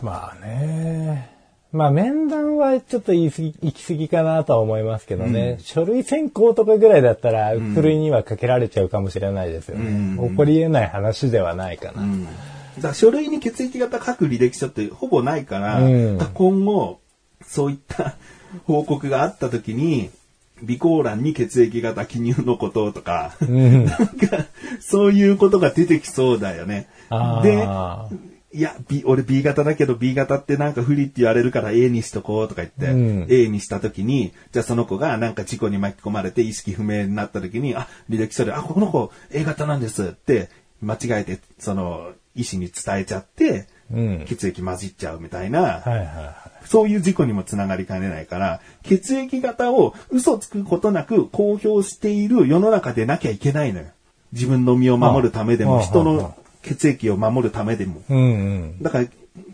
[0.02, 1.36] まあね。
[1.70, 5.58] まあ面談はちょっと言い過ぎ、行き過ぎかなとは思いますけどね。
[5.60, 10.16] 書類選考とかぐらいだったら、ふるいにはかけられちゃうかもしれないですよね。
[10.30, 12.02] 起こり得ない話ではないかな。
[12.02, 12.26] うん
[12.80, 17.00] だ書類に血液型書く履歴書ってほぼないから、うん今後、
[17.42, 18.16] そういった
[18.64, 20.10] 報告があった時に、
[20.60, 23.84] 備考欄に血液型記入のこととか、うん。
[23.84, 24.46] なんか、
[24.80, 26.88] そういうことが出てきそうだよね。
[27.10, 28.08] あで、あ。
[28.50, 40.48] いや、B、俺 B 型だけど B 型ってなんか不利って言われるから A にしとこうとか言って、うん A にした時に、じゃあその子がなんか事故に巻き込まれて意識不明になった時に、あ、履歴書で、あ、この子 A 型なんですって
[40.80, 43.66] 間違えて、その、医師に伝えちゃって、うん。
[44.26, 46.66] 血液混じっちゃうみたいな、はいはいはい。
[46.66, 53.86] そういう事故にもつながりかねないから、血液型を嘘つくことなく公表している世の中でなきゃいけないのよ。
[54.32, 58.02] 自分の身を守るためでも、人の血液を守るためでも。
[58.10, 58.24] うんう
[58.78, 58.82] ん。
[58.82, 59.06] だから、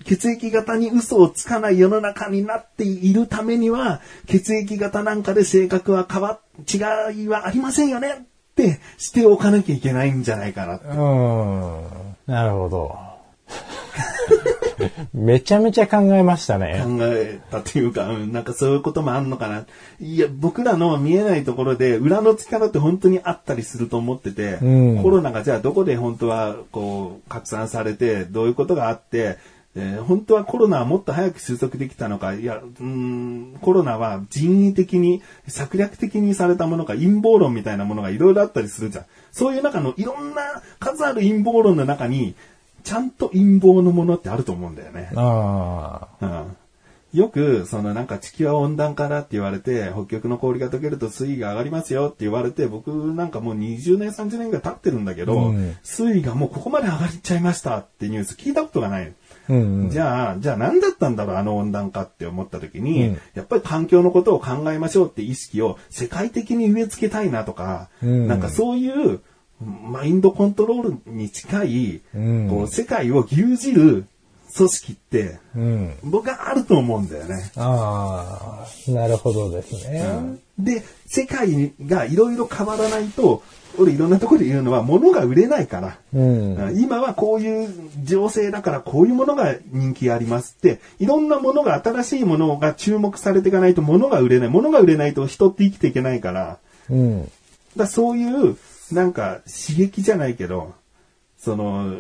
[0.05, 10.75] 血液型に嘘をつかない世の中になっているためには、血液型なんかで性格は変わ、違いはありませんよねってしておかなきゃいけないんじゃないかな。
[10.75, 11.83] うん。
[12.27, 12.97] なるほど。
[15.13, 16.83] めちゃめちゃ考えましたね。
[16.85, 19.65] 考えたというか、うんなんかそういうこともあんのかな。
[20.01, 29.39] いや、僕らの見えないところで、裏の力って本当にあったりすると思ってて、うんコロナがじゃあどこで本当はこう拡散されて、どういうことがあって、
[29.77, 39.05] えー本当はコロナはもっと早く収束できたのか、いや、うーん、コロナは人為的に、策略的にされたものか、陰謀論みたいなものがいろいろあったりするじゃん。
[39.33, 42.35] そういう中のいろんな数ある陰謀論の中に、
[42.85, 45.11] ちゃんと陰謀のものってあると思うんだよね。
[45.17, 46.57] あうん
[47.15, 59.13] よく、そのなんか地球は温暖化だって言われて、北極の氷が溶けると水位が上がりますよって言われて、僕なんかもう20年、30年ぐらい経ってるんだけど、うん水位がもうここまで上がっちゃいましたってニュース聞いたことがない。
[59.49, 59.53] あ。
[59.53, 59.91] うんうん。
[59.91, 69.21] じゃあ、じゃあ何だったんだろう、あの温暖化って思った時に、うんやっぱり環境のことを考えましょうって意識を世界的に植え付けたいなとか、うんなんかそういう
[69.65, 74.07] マインドコントロールに近い、うんこう世界を牛耳る
[74.57, 75.95] 組織って、うん。
[76.05, 77.51] 僕はあると思うんだよね。
[77.57, 80.39] ああ、なるほどですね。
[80.59, 83.43] で、世界がいろいろ変わらないと、
[83.77, 85.99] 俺いろんなところで言うのは、物が売れないから。
[86.15, 86.79] うん。
[86.79, 87.69] 今はこういう
[88.05, 94.49] 情勢だからこういうものが人気ありますって、いろんなものが新しいものが注目されていかないと物が売れない。
[94.49, 97.23] 物が売れないと人って生きていけないから、うん。
[97.23, 97.31] だか
[97.79, 98.57] らそういう
[98.93, 100.75] なんか刺激じゃないけど、
[101.39, 101.95] その、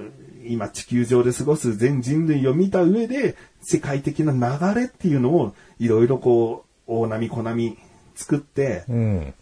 [0.46, 7.78] 今地球上で過ごす全人類を見た上で、世界的な流れっていうのをいろいろこう、大波小波
[8.14, 9.34] 作って、うん。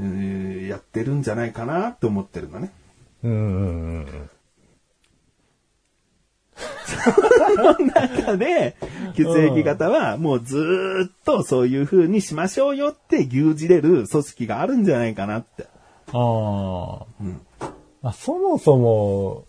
[0.00, 2.72] えーやってるんじゃないかなって思ってるのね。
[3.22, 4.30] うんうんうん。
[7.94, 8.76] 中で、
[9.14, 15.66] 血液型はもうずーっとそういう風にしましょうよって牛耳れる組織があるんじゃないかなって。
[16.14, 17.24] ああ。
[18.02, 19.44] まあ、そもそも、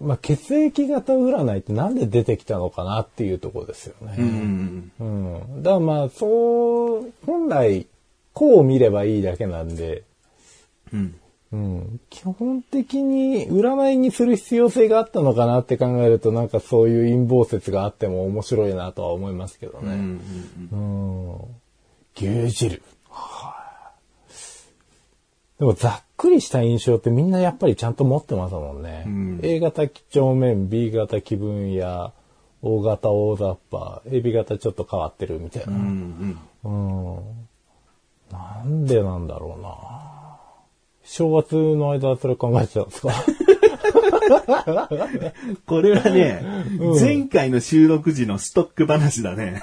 [0.00, 4.16] まあ、血液型占いってなんで出てきたのかなっていうところですよね。
[4.18, 4.92] うん。
[5.00, 5.62] うん。
[5.62, 7.86] だからまあ、そう、本来、
[8.32, 10.02] こう見ればいいだけなんで、
[10.92, 11.14] うん。
[11.52, 12.00] うん。
[12.10, 19.88] 基本的に占いにする必要性があったのかなって考えると、なんかそういう陰謀説があっても面白いなとは思いますけどうん。
[19.88, 19.96] うね。
[19.96, 20.20] ん
[20.72, 21.38] うん。
[22.16, 22.82] 牛耳る。
[22.82, 22.93] はい
[25.58, 29.04] でもざっくりした印象ってみんなやっぱりちゃんと持ってますもんね。
[29.06, 32.12] うん A 型几帳面、B 型気分や、
[32.62, 35.72] O 型大雑把、AB 型ちょっと変わってるみたいな。
[35.72, 36.38] うん。
[36.64, 37.16] うん。
[37.16, 37.22] うん。
[38.32, 39.76] なんでなんだろうな。
[41.04, 43.12] 正月の間はそれ考えてたんですか？
[45.66, 46.42] これはね、
[46.98, 49.62] 前回の収録時のストック話だね。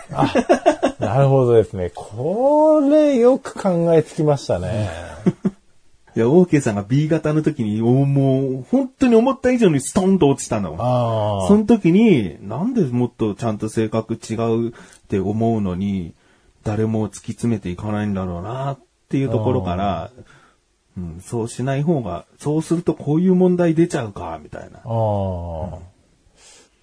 [1.00, 1.92] なるほどですね。
[1.96, 4.90] これよく考えつきましたね。
[6.16, 10.76] いや、オーケーさんが B 型の時に、おもう、本当に思った以上にストンと落ちたの。
[10.78, 14.74] あその時に、なんでもっとちゃんと性格違うっ
[15.08, 16.14] て思うのに、
[16.64, 20.12] 誰も突き詰めていかないんだろうなっていうところから、
[20.98, 24.80] うん、そうしない方が、そうするとこういう問題出ちゃうか、みたいな。
[24.80, 24.82] あ。
[24.84, 25.92] ああ。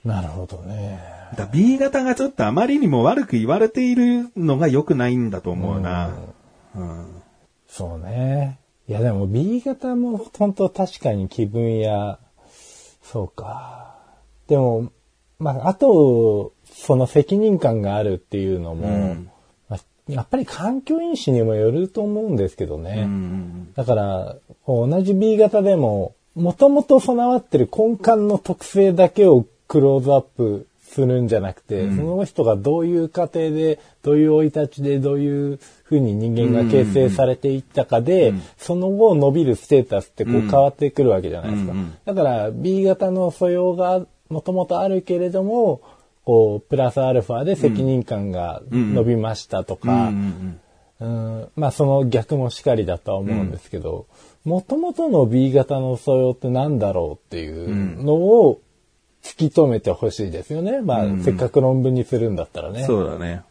[0.04, 1.00] なるほどね。
[1.36, 6.10] だ B 型がちょっとあまりにも悪く言われているのが良くないんだと思うな。
[6.74, 7.22] うん。
[7.68, 8.58] そうね。
[8.88, 12.18] いやでも B 型も本当確かに気分や、
[13.02, 13.96] そうか。
[14.46, 14.90] でも、
[15.38, 19.30] まあ、あと、その責任感があるっていうのも、うん
[19.68, 23.02] まあやっぱり環境因子にもよると思うんですけどね。
[23.04, 41.72] うんだから、同じ B 型でも、もともと備わってる根幹の特性だけをクローズアップするんじゃなくて、その人がどういう過程で、どういう生い立ちで、どういうふうに人間が形成されていったかで、その後伸びるステータスってこう変わってくるわけじゃないですか。
[41.72, 41.94] うんうん。
[42.04, 45.80] だから B 型の素養がもともとあるけれども、
[46.24, 50.58] こう、プラスアルファで責任感が伸びましたとうんうん
[50.98, 51.48] か、うん。
[51.56, 54.06] まあその逆もしかりだとは思うんですけど、
[54.44, 58.60] もともとの B 型の素養って何だろうっていうのを
[59.22, 60.80] 突き止めてほしいですよね。
[60.80, 62.84] まあ、せっかく論文にするんだったらね。
[62.84, 63.42] そうだね。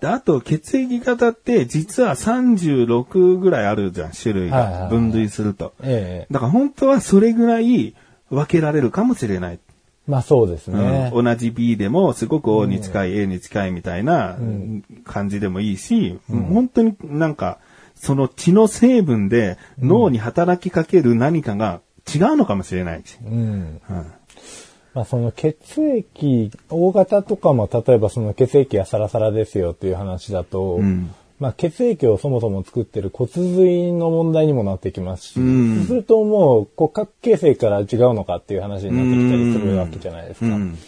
[0.00, 4.88] で、あと、血液型って実は36ぐらいあるじゃん、種類が。
[4.90, 5.74] 分類すると。
[5.82, 7.94] ええだから本当はそれぐらい
[8.28, 9.60] 分けられるかもしれない。
[10.08, 11.10] まあそうですね。
[11.14, 14.36] うん同じ B でもすごく O に近い、A に近いみたいな
[15.04, 17.58] 感じでもいいし、本当になんか、
[17.94, 21.80] その血の成分で脳に働きかける何かが
[22.12, 23.18] 違うのかもしれないし。
[23.24, 23.80] うん。
[23.88, 24.12] うん
[24.94, 31.14] まあその血液、大型とかも例えばその血液がサラサラですよっていう話だと、ん。
[31.38, 35.76] まあ血液をそもそも作ってる骨髄の問題にもなってきますし、うん。
[35.78, 40.46] そうするともう骨格形成から違うのかっていう話になってきたりするわけじゃないですか。
[40.46, 40.74] うん。
[40.74, 40.80] だか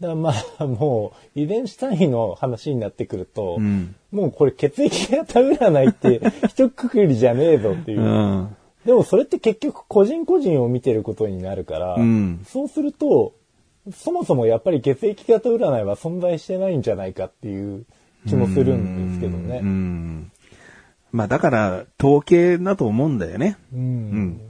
[0.00, 3.94] らまあもう遺伝子単位の話になってくると、ん。
[4.10, 8.00] もうこれ血液型占いって一括りじゃねえぞっていう。
[8.00, 8.56] うん。
[8.86, 12.44] でもそれって結局個人個人を見てることになるから、うん。
[12.48, 13.34] そうすると、
[13.90, 17.84] そもそもやっぱり血液型占いは存在してないんじゃないかっていう
[18.28, 19.60] 気もするんですけどうね。
[19.60, 20.30] ん。
[21.10, 23.58] まあだから、統計だと思うんだよね。
[23.72, 24.40] うん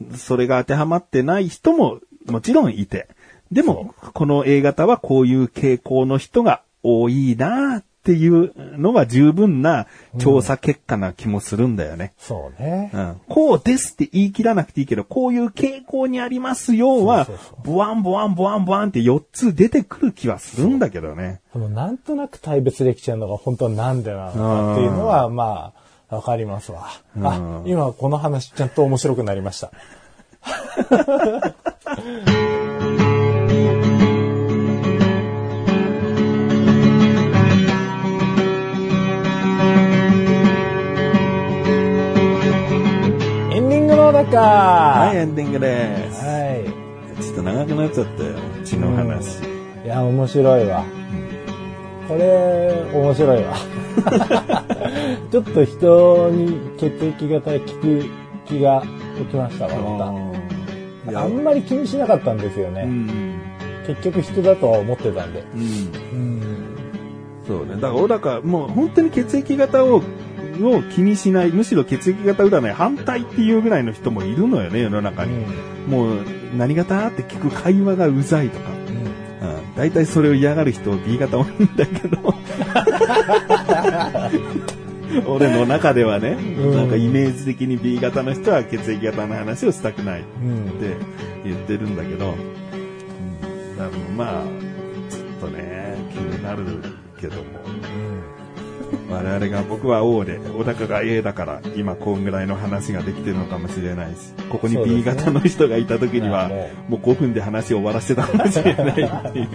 [0.00, 0.16] うん。
[0.16, 3.08] それが当てはまってない人ももちろんいて。
[3.50, 9.86] でも、この A 型はこういう傾向の人が多いなっていうのが十分な
[10.18, 12.14] 調査結果な気もするんだよね。
[12.18, 12.90] そうね。
[12.92, 17.28] うんこうですって言い切らなくていいけど、こういう傾向にありますよは
[17.64, 21.40] ボワンボワンボワンボワンって4つ出てくる気はするんだけどね。
[21.52, 25.72] このなんとなく大別できちゃうのが本当はなんでなのかっていうのは、ま
[26.08, 26.88] あ、わかりますわ。
[27.22, 29.70] あ、今この話ちゃんと面白くなりました。
[44.36, 46.24] ィングの中はい、エンディングです。
[46.24, 46.76] は
[47.18, 47.22] い。
[47.22, 49.42] ちょっと長くなっちゃったよ、血の話。
[49.84, 50.84] いや、面白いわ。
[52.08, 53.54] これ、面白いわ。
[55.30, 58.04] ちょっと人に血液型聞く
[58.46, 58.82] 気が
[59.18, 61.20] 起きましたわ、まいた。
[61.20, 62.82] あんまり気にしなかったんですよね。
[62.86, 63.40] うん。
[63.86, 65.44] 結局人だとは思ってたんで。
[65.54, 65.60] うん。
[65.60, 66.42] うん。
[67.46, 67.74] そうね。
[67.74, 70.02] だから、小高、もう本当に血液型を、
[70.62, 75.44] を気にしない、むしろ血液型占い反対っていうぐらいの人もいるのよね、世の中に。
[75.88, 76.18] もう、
[76.56, 78.70] 何型って聞く会話がうざいとか。
[78.70, 79.74] うん。
[79.76, 82.34] 大体それを嫌がる人 B 型多いんだけど。
[85.26, 90.22] 俺の中ではね、んなんかイメージ的に B 型の人は血液型の話をしたくない。
[90.42, 90.70] うん。
[90.70, 90.96] って
[91.44, 94.44] 言ってるんだけど、うん、まあ、
[95.10, 96.64] ちょっとね、気になる
[97.20, 97.42] けども、
[99.10, 106.48] 我々が僕は O で、小高が A だから、今こんぐらいの話ができてるのかもしれないし、ここに B 型の人がいた時には、あ
[106.88, 109.48] ももう5分で話を終わらせてたかもしれないっていう。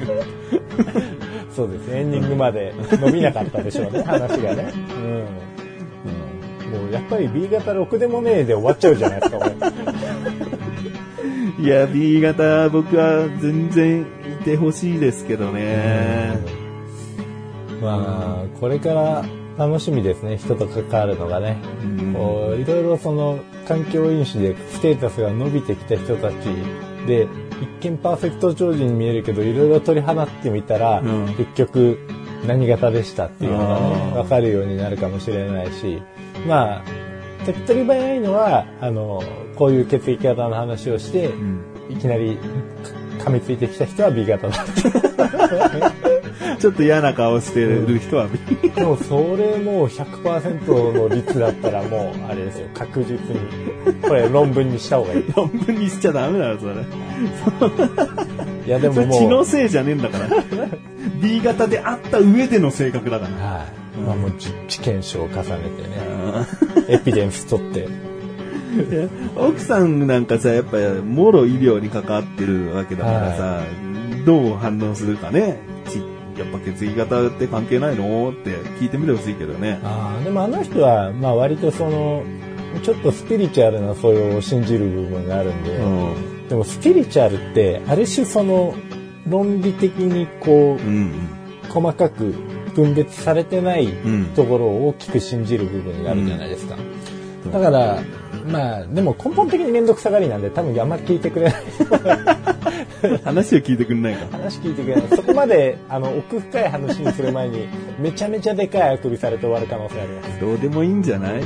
[1.56, 2.02] そうですね。
[2.02, 4.72] エンディングまで伸びなかったでしょうね、 話がね。
[4.96, 6.80] うん。
[6.80, 9.46] もうやっぱり B 型ろくでもねえで終わっちゃうじゃないですか、こ
[11.60, 11.64] れ。
[11.66, 16.57] いや、B 型僕は全然いてほしいですけどね。
[17.82, 19.26] まあ、これから
[19.58, 21.58] 楽しみですね、人と関わるのがね。
[21.84, 22.14] うん。
[22.14, 26.36] こういろいろその環境因子でステータスが伸びてきた人たち
[27.08, 27.28] で、
[27.82, 31.36] 一見パーフェクト長寿に見えるけど、いろいろ取り放ってみたら、うん。
[31.36, 32.00] 結局
[32.46, 34.18] 何型でしたっていうのがね、あー。
[34.18, 36.02] わかるようになるかもしれないし、
[36.48, 36.84] まあ、
[37.46, 39.24] 手っ取り早いのは、あの、
[39.56, 41.62] こういう血液型の話をして、ん。
[41.90, 42.38] いきなり
[43.20, 46.07] 噛みついてきた人は B 型だって。
[46.60, 52.68] ちょっと嫌な顔してる人は B でもそれもう100%の率だったらもうあれですよ。
[52.74, 54.02] 確実に。
[54.02, 55.26] これ論文にした方がいい。
[55.36, 56.74] 論文にしちゃダメだよ、それ。
[58.66, 59.20] いやでそももう。
[59.20, 60.28] れ血のせいじゃねえんだから。
[61.22, 63.46] B 型であった上での性格だから。
[63.46, 63.66] は
[63.96, 65.58] い、まあもう実地検証を重ねてね。
[66.90, 67.88] エピデンス取って。
[69.36, 73.62] 奥さんなんかさ、やっぱ、もろ医療に関わってるわけだからさ、
[74.26, 75.58] どう反応するかね。
[76.38, 78.30] ちやっぱ血液型って関係ないの？
[78.32, 79.80] って聞いてみてほしいけどね。
[79.84, 82.24] あーでもあの人はまあ割とその
[82.84, 86.48] ちょっとスピリチュアルな素養を信じる部分があるんで、うん。
[86.48, 88.76] でもスピリチュアルってある種その
[89.28, 91.14] 論理的にこううん。
[91.70, 92.34] 細かく
[92.76, 96.78] 分別されてないんところを大きく信じる部分があるじゃないですか。
[97.52, 98.02] だから、
[98.48, 101.64] まあ、でも根本的に面倒くさがりなんで多分あんまり聞いてくれない。
[103.24, 104.26] 話を聞いてくんないか。
[104.32, 105.08] 話聞いてくれない。
[105.16, 107.68] そこまで、あの、奥深い話にする前に、
[108.00, 110.40] めちゃめちゃでかいあくびされて終わる可能性あります。
[110.40, 111.42] どうでもいいんじゃない、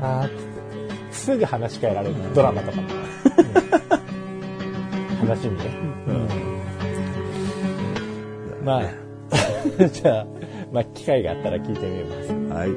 [0.00, 2.14] あーっつってすぐ話し変えられる。
[2.34, 2.88] ドラマとかも。
[2.88, 3.06] うん
[5.26, 5.64] 話にね。
[8.64, 8.82] まあ、
[9.88, 10.26] じゃあ、
[10.72, 12.32] まあ、機会があったら聞いてみます。
[12.32, 12.70] はい。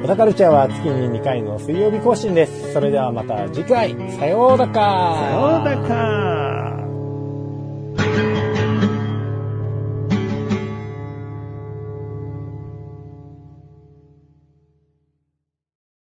[0.00, 2.72] 小田カルチャーは月に2回の水曜日更新です。
[2.72, 6.81] それではまた次回、さようだかさようだか